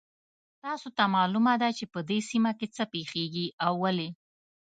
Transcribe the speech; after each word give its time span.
تاسو 0.63 0.87
ته 0.97 1.03
معلومه 1.15 1.53
ده 1.61 1.69
چې 1.77 1.85
په 1.93 1.99
دې 2.09 2.19
سیمه 2.29 2.51
کې 2.59 2.67
څه 2.75 2.83
پېښیږي 2.93 3.47
او 3.65 3.73
ولې 3.83 4.09